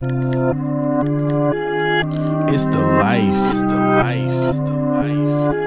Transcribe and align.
It's 0.00 0.12
the 2.66 2.78
life. 2.78 3.50
It's 3.50 3.62
the 3.62 3.74
life. 3.74 4.48
It's 4.48 4.60
the 4.60 4.70
life. 4.70 5.10
It's 5.10 5.56
the 5.56 5.62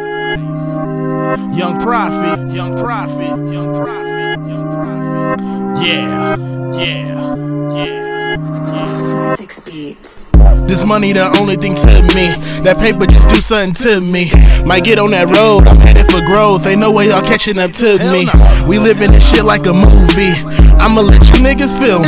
life. 1.27 1.57
Young 1.57 1.81
prophet. 1.81 2.39
Young 2.53 2.77
prophet. 2.77 3.27
Young 3.51 3.73
prophet. 3.73 4.39
Young 4.47 4.69
prophet. 4.71 5.83
Yeah. 5.85 6.37
Yeah. 6.71 7.35
Yeah. 7.75 9.35
Six 9.35 9.59
beats. 9.59 10.23
This 10.65 10.87
money 10.87 11.11
the 11.11 11.27
only 11.41 11.57
thing 11.57 11.75
to 11.75 12.01
me. 12.15 12.31
That 12.63 12.77
paper 12.79 13.05
just 13.05 13.27
do 13.27 13.35
something 13.35 13.73
to 13.83 13.99
me. 13.99 14.31
Might 14.65 14.85
get 14.85 14.97
on 14.97 15.11
that 15.11 15.27
road, 15.27 15.67
I'm 15.67 15.77
headed 15.81 16.05
for 16.05 16.21
growth. 16.23 16.65
Ain't 16.65 16.79
no 16.79 16.91
way 16.91 17.09
y'all 17.09 17.21
catching 17.21 17.59
up 17.59 17.73
to 17.73 17.97
me. 17.99 18.29
We 18.65 18.79
living 18.79 19.11
this 19.11 19.29
shit 19.29 19.43
like 19.43 19.65
a 19.65 19.73
movie. 19.73 20.31
I'ma 20.79 21.01
let 21.01 21.27
you 21.27 21.43
niggas 21.43 21.75
feel 21.77 21.99
me. 21.99 22.07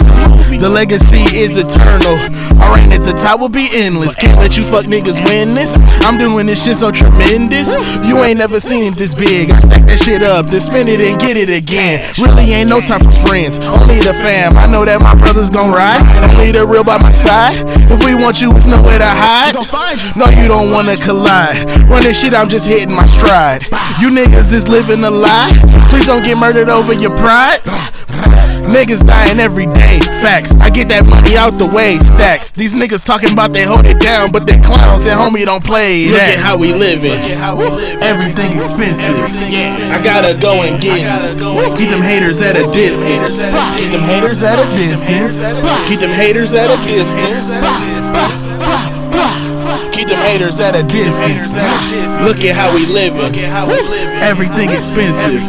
The 0.59 0.69
legacy 0.69 1.23
is 1.35 1.57
eternal. 1.57 2.15
Our 2.61 2.75
reign 2.75 2.91
at 2.93 3.01
the 3.01 3.11
top 3.11 3.39
will 3.39 3.49
be 3.49 3.67
endless. 3.73 4.15
Can't 4.15 4.39
let 4.39 4.55
you 4.57 4.63
fuck 4.63 4.85
niggas 4.85 5.19
win 5.25 5.55
this. 5.55 5.77
I'm 6.07 6.17
doing 6.17 6.45
this 6.45 6.63
shit 6.63 6.77
so 6.77 6.91
tremendous. 6.91 7.75
You 8.07 8.23
ain't 8.23 8.37
never 8.37 8.59
seen 8.59 8.93
it 8.93 8.97
this 8.97 9.13
big. 9.13 9.51
I 9.51 9.59
stack 9.59 9.83
that 9.87 9.99
shit 9.99 10.23
up, 10.23 10.47
then 10.47 10.61
spin 10.61 10.87
it 10.87 11.01
and 11.01 11.19
get 11.19 11.35
it 11.35 11.49
again. 11.49 12.05
Really 12.17 12.53
ain't 12.53 12.69
no 12.69 12.79
time 12.79 13.03
for 13.03 13.11
friends, 13.27 13.59
only 13.59 13.99
the 13.99 14.13
fam. 14.23 14.55
I 14.57 14.67
know 14.67 14.85
that 14.85 15.01
my 15.01 15.15
brothers 15.15 15.49
gon' 15.49 15.71
ride. 15.73 15.99
And 16.23 16.31
only 16.31 16.51
the 16.51 16.65
real 16.65 16.83
by 16.83 16.97
my 16.97 17.11
side. 17.11 17.59
If 17.91 18.05
we 18.05 18.15
want 18.15 18.39
you, 18.41 18.55
it's 18.55 18.67
nowhere 18.67 18.99
to 18.99 19.09
hide. 19.09 19.55
No, 20.15 20.29
you 20.39 20.47
don't 20.47 20.71
wanna 20.71 20.95
collide. 20.97 21.67
Running 21.89 22.13
shit, 22.13 22.33
I'm 22.33 22.47
just 22.47 22.67
hitting 22.67 22.93
my 22.93 23.05
stride. 23.05 23.63
You 23.99 24.09
niggas 24.09 24.53
is 24.53 24.67
living 24.67 25.03
a 25.03 25.11
lie. 25.11 25.51
Please 25.89 26.07
don't 26.07 26.23
get 26.23 26.37
murdered 26.37 26.69
over 26.69 26.93
your 26.93 27.15
pride. 27.17 27.59
Niggas 28.73 29.05
dying 29.05 29.39
every 29.39 29.67
day. 29.67 29.99
Facts. 30.25 30.55
I 30.57 30.69
get 30.69 30.89
that 30.89 31.05
money 31.05 31.37
out 31.37 31.53
the 31.61 31.69
way. 31.77 31.97
Stacks. 32.01 32.51
These 32.51 32.73
niggas 32.73 33.05
talking 33.05 33.31
about 33.31 33.53
they 33.53 33.63
hold 33.63 33.85
it 33.85 34.01
down, 34.01 34.31
but 34.31 34.47
they 34.47 34.57
clowns 34.59 35.05
and 35.05 35.13
homie 35.13 35.45
don't 35.45 35.63
play 35.63 36.07
Look 36.09 36.17
that. 36.17 36.37
at 36.37 36.39
how 36.39 36.57
we 36.57 36.73
living. 36.73 37.13
Everything 38.01 38.51
expensive. 38.51 39.13
Yeah. 39.45 39.93
I 39.93 40.01
gotta 40.03 40.33
go 40.33 40.63
and 40.65 40.81
get 40.81 40.97
it. 41.05 41.77
Keep 41.77 41.89
them 41.89 42.01
haters 42.01 42.41
at 42.41 42.57
a 42.57 42.65
distance. 42.73 43.37
Keep 43.77 43.91
them 43.93 44.03
haters 44.09 44.41
at 44.41 44.57
a 44.57 44.65
distance. 44.73 45.45
Keep 45.87 45.99
them 45.99 46.09
haters 46.09 46.53
at 46.53 46.73
a 46.73 46.77
distance. 46.81 47.61
Keep 49.91 50.07
them 50.09 50.21
haters 50.27 50.59
at 50.59 50.75
a 50.75 50.83
distance. 50.83 51.53
Look 52.21 52.43
at 52.43 52.55
how 52.55 52.73
we 52.73 52.85
living. 52.85 53.33
Everything 54.21 54.69
expensive. 54.71 55.41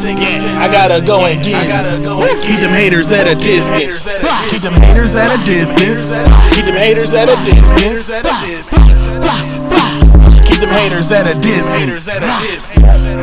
I 0.60 0.68
gotta 0.72 1.04
go 1.04 1.26
and 1.26 1.42
get 1.42 1.64
it. 1.64 2.02
Keep 2.42 2.60
them 2.60 2.72
haters 2.72 3.10
at 3.10 3.28
a 3.28 3.34
distance. 3.34 4.06
Keep 4.50 4.62
them 4.62 4.74
haters 4.74 5.14
at 5.14 5.30
a 5.32 5.38
distance. 5.44 6.10
Keep 6.54 6.64
them 6.66 6.76
haters 6.76 7.12
at 7.14 7.28
a 7.28 7.36
distance. 7.44 8.10
Keep 10.44 10.60
them 10.60 10.70
haters 10.70 11.10
at 11.10 11.26
a 11.26 11.34
distance. 11.40 12.08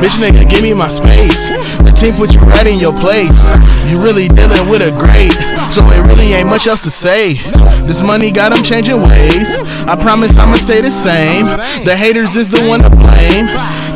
Bitch 0.02 0.16
nigga, 0.18 0.48
give 0.48 0.62
me 0.62 0.74
my 0.74 0.88
space. 0.88 1.50
Team 2.02 2.14
put 2.14 2.34
you 2.34 2.40
right 2.40 2.66
in 2.66 2.80
your 2.80 2.92
place. 2.98 3.46
You 3.86 4.02
really 4.02 4.26
dealing 4.26 4.68
with 4.68 4.82
a 4.82 4.90
great, 4.90 5.30
so 5.70 5.86
it 5.86 6.04
really 6.08 6.32
ain't 6.32 6.48
much 6.48 6.66
else 6.66 6.82
to 6.82 6.90
say. 6.90 7.34
This 7.86 8.02
money 8.02 8.32
got 8.32 8.50
them 8.52 8.64
changing 8.64 9.00
ways. 9.00 9.60
I 9.86 9.94
promise 9.94 10.36
I'ma 10.36 10.56
stay 10.56 10.80
the 10.80 10.90
same. 10.90 11.46
The 11.84 11.94
haters 11.94 12.34
is 12.34 12.50
the 12.50 12.66
one 12.66 12.82
to 12.82 12.90
blame. 12.90 13.46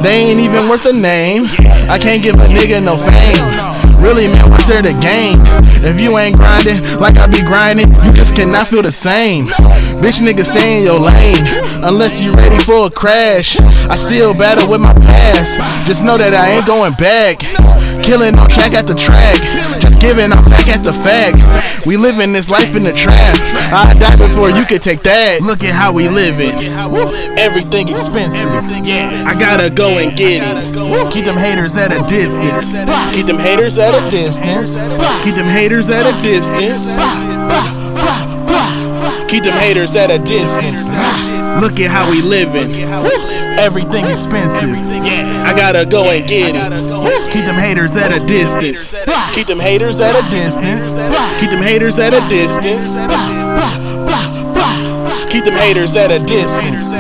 They 0.05 0.31
ain't 0.31 0.39
even 0.39 0.69
worth 0.69 0.87
a 0.87 0.93
name. 0.93 1.47
I 1.91 1.99
can't 1.99 2.23
give 2.23 2.37
a 2.37 2.47
nigga 2.47 2.79
no 2.85 2.97
fame. 2.97 3.76
Really, 3.99 4.29
man, 4.29 4.51
what's 4.51 4.67
there 4.67 4.83
to 4.83 4.93
gain? 5.03 5.39
If 5.83 6.01
you 6.01 6.19
ain't 6.19 6.37
grinding 6.37 6.83
like 7.01 7.17
I 7.17 7.27
be 7.27 7.43
grinding, 7.43 7.93
you 8.05 8.13
just 8.13 8.37
cannot 8.37 8.69
feel 8.69 8.83
the 8.83 8.93
same. 8.93 9.47
Bitch, 10.03 10.21
nigga, 10.21 10.45
stay 10.45 10.79
in 10.79 10.85
your 10.85 11.01
lane. 11.01 11.45
Unless 11.85 12.21
you 12.21 12.33
ready 12.35 12.59
for 12.59 12.87
a 12.87 12.91
crash. 12.91 13.59
I 13.89 13.97
still 13.97 14.35
battle 14.35 14.71
with 14.71 14.81
my 14.81 14.93
past. 14.95 15.59
Just 15.87 16.05
know 16.05 16.19
that 16.19 16.35
I 16.35 16.57
ain't 16.57 16.67
going 16.67 16.95
back. 16.95 17.39
Killing 18.05 18.35
track 18.49 18.75
at 18.75 18.87
the 18.87 18.95
track. 18.95 19.41
Giving 20.07 20.31
I'm 20.31 20.45
back 20.45 20.69
at 20.69 20.85
the 20.85 20.93
fact. 20.93 21.43
We 21.85 21.97
living 21.97 22.33
this 22.33 22.49
life 22.49 22.77
in 22.77 22.85
the 22.85 22.93
trap. 22.93 23.35
I 23.75 23.93
die 23.99 24.15
before 24.15 24.51
you 24.51 24.65
could 24.65 24.81
take 24.81 25.03
that. 25.03 25.43
Look 25.43 25.65
at 25.65 25.75
how 25.75 25.93
we 25.93 26.09
living. 26.09 26.55
Everything 27.37 27.89
expensive. 27.89 28.47
Yeah, 28.87 29.27
I 29.27 29.35
gotta 29.35 29.69
go 29.69 29.99
and 29.99 30.17
get 30.17 30.47
it. 30.47 31.13
Keep 31.13 31.25
them 31.25 31.37
haters 31.37 31.77
at 31.77 31.91
a 31.91 32.07
distance. 32.09 32.71
Keep 33.15 33.27
them 33.27 33.39
haters 33.39 33.79
at 33.79 33.95
a 33.95 34.07
Distance. 34.09 34.79
Keep 35.25 35.35
them 35.35 35.51
haters 35.51 35.91
at 35.91 36.07
a 36.07 36.15
distance. 36.23 36.95
Keep 39.29 39.43
them 39.43 39.59
haters 39.59 39.97
at 39.97 40.13
a 40.13 40.21
distance. 40.21 40.89
Look 41.61 41.81
at 41.81 41.91
how 41.91 42.11
we 42.11 42.23
living. 42.23 42.75
Everything 43.59 44.05
expensive. 44.05 44.71
I 44.71 45.53
gotta 45.57 45.87
go 45.87 46.11
and 46.11 46.27
get 46.29 46.55
it. 46.55 47.33
Keep 47.33 47.47
them 47.47 47.57
haters 47.57 47.97
at 47.97 48.13
a 48.13 48.25
distance. 48.27 48.93
Keep 49.35 49.47
them 49.47 49.59
haters 49.59 50.01
at 50.01 50.15
a 50.15 50.31
distance. 50.31 50.97
Keep 51.41 51.51
them 51.51 51.63
haters 51.63 51.99
at 51.99 52.13
a 52.15 52.21
distance. 52.29 52.97
Keep 55.31 55.45
them 55.45 55.55
haters 55.55 55.97
at 55.97 56.11
a 56.11 56.19
distance. 56.19 56.95